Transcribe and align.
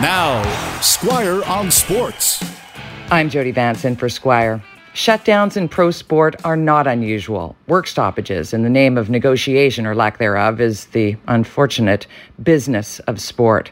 Now, 0.00 0.42
Squire 0.82 1.42
on 1.44 1.70
Sports. 1.70 2.44
I'm 3.10 3.30
Jody 3.30 3.50
Vance 3.50 3.82
in 3.82 3.96
for 3.96 4.10
Squire. 4.10 4.62
Shutdowns 4.92 5.56
in 5.56 5.70
pro 5.70 5.90
sport 5.90 6.36
are 6.44 6.54
not 6.54 6.86
unusual. 6.86 7.56
Work 7.66 7.86
stoppages 7.86 8.52
in 8.52 8.62
the 8.62 8.68
name 8.68 8.98
of 8.98 9.08
negotiation 9.08 9.86
or 9.86 9.94
lack 9.94 10.18
thereof 10.18 10.60
is 10.60 10.84
the 10.86 11.16
unfortunate 11.28 12.06
business 12.42 12.98
of 13.00 13.18
sport. 13.18 13.70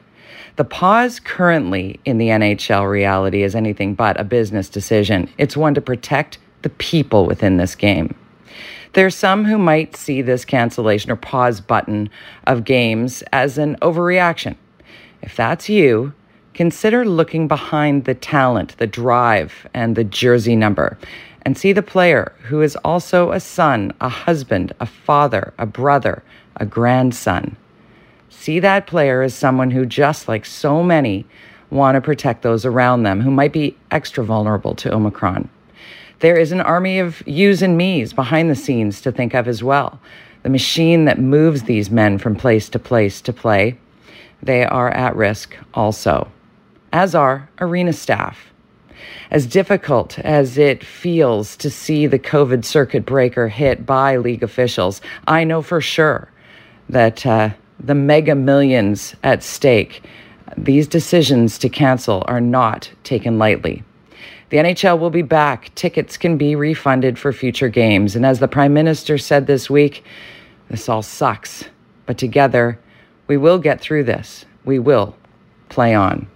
The 0.56 0.64
pause 0.64 1.20
currently 1.20 2.00
in 2.06 2.16
the 2.16 2.28
NHL 2.28 2.90
reality 2.90 3.42
is 3.42 3.54
anything 3.54 3.94
but 3.94 4.18
a 4.18 4.24
business 4.24 4.70
decision. 4.70 5.28
It's 5.36 5.58
one 5.58 5.74
to 5.74 5.82
protect 5.82 6.38
the 6.62 6.70
people 6.70 7.26
within 7.26 7.58
this 7.58 7.74
game. 7.74 8.14
There's 8.94 9.14
some 9.14 9.44
who 9.44 9.58
might 9.58 9.94
see 9.94 10.22
this 10.22 10.46
cancellation 10.46 11.10
or 11.10 11.16
pause 11.16 11.60
button 11.60 12.08
of 12.46 12.64
games 12.64 13.22
as 13.30 13.58
an 13.58 13.76
overreaction. 13.82 14.56
If 15.24 15.36
that's 15.36 15.70
you, 15.70 16.12
consider 16.54 17.04
looking 17.04 17.48
behind 17.48 18.04
the 18.04 18.14
talent, 18.14 18.76
the 18.78 18.86
drive, 18.86 19.66
and 19.74 19.96
the 19.96 20.04
jersey 20.04 20.56
number, 20.56 20.96
and 21.42 21.58
see 21.58 21.72
the 21.72 21.82
player 21.82 22.32
who 22.44 22.62
is 22.62 22.76
also 22.76 23.32
a 23.32 23.40
son, 23.40 23.92
a 24.00 24.08
husband, 24.08 24.72
a 24.80 24.86
father, 24.86 25.52
a 25.58 25.66
brother, 25.66 26.22
a 26.56 26.64
grandson. 26.64 27.56
See 28.30 28.60
that 28.60 28.86
player 28.86 29.22
as 29.22 29.34
someone 29.34 29.70
who, 29.70 29.84
just 29.84 30.28
like 30.28 30.46
so 30.46 30.82
many, 30.82 31.26
want 31.70 31.96
to 31.96 32.00
protect 32.00 32.42
those 32.42 32.64
around 32.64 33.02
them 33.02 33.20
who 33.20 33.30
might 33.30 33.52
be 33.52 33.76
extra 33.90 34.24
vulnerable 34.24 34.74
to 34.76 34.94
Omicron. 34.94 35.48
There 36.20 36.36
is 36.36 36.52
an 36.52 36.60
army 36.60 37.00
of 37.00 37.26
yous 37.26 37.62
and 37.62 37.76
me's 37.76 38.12
behind 38.12 38.48
the 38.48 38.54
scenes 38.54 39.00
to 39.02 39.12
think 39.12 39.34
of 39.34 39.48
as 39.48 39.62
well. 39.62 40.00
The 40.42 40.50
machine 40.50 41.04
that 41.06 41.18
moves 41.18 41.64
these 41.64 41.90
men 41.90 42.18
from 42.18 42.36
place 42.36 42.68
to 42.70 42.78
place 42.78 43.20
to 43.22 43.32
play 43.32 43.76
they 44.44 44.64
are 44.64 44.90
at 44.90 45.16
risk 45.16 45.56
also, 45.72 46.30
as 46.94 47.12
are 47.12 47.50
arena 47.58 47.92
staff. 47.92 48.52
As 49.32 49.46
difficult 49.46 50.16
as 50.20 50.56
it 50.56 50.84
feels 50.84 51.56
to 51.56 51.68
see 51.68 52.06
the 52.06 52.20
COVID 52.20 52.64
circuit 52.64 53.04
breaker 53.04 53.48
hit 53.48 53.84
by 53.84 54.16
league 54.16 54.44
officials, 54.44 55.00
I 55.26 55.42
know 55.42 55.60
for 55.60 55.80
sure 55.80 56.30
that 56.88 57.26
uh, 57.26 57.50
the 57.80 57.96
mega 57.96 58.36
millions 58.36 59.16
at 59.24 59.42
stake, 59.42 60.04
these 60.56 60.86
decisions 60.86 61.58
to 61.58 61.68
cancel 61.68 62.22
are 62.28 62.40
not 62.40 62.88
taken 63.02 63.40
lightly. 63.40 63.82
The 64.50 64.58
NHL 64.58 65.00
will 65.00 65.10
be 65.10 65.22
back. 65.22 65.74
Tickets 65.74 66.16
can 66.16 66.38
be 66.38 66.54
refunded 66.54 67.18
for 67.18 67.32
future 67.32 67.68
games. 67.68 68.14
And 68.14 68.24
as 68.24 68.38
the 68.38 68.46
Prime 68.46 68.72
Minister 68.72 69.18
said 69.18 69.48
this 69.48 69.68
week, 69.68 70.04
this 70.68 70.88
all 70.88 71.02
sucks. 71.02 71.64
But 72.06 72.18
together, 72.18 72.78
we 73.26 73.36
will 73.36 73.58
get 73.58 73.80
through 73.80 74.04
this. 74.04 74.44
We 74.64 74.78
will 74.78 75.16
play 75.70 75.92
on. 75.92 76.28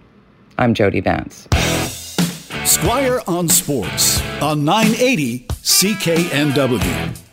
I'm 0.59 0.73
Jody 0.73 0.99
Vance. 0.99 1.47
Squire 2.65 3.21
on 3.27 3.47
Sports 3.47 4.21
on 4.41 4.65
980 4.65 5.47
CKNW. 5.47 7.28